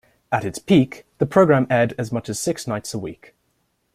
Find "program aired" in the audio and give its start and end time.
1.27-1.93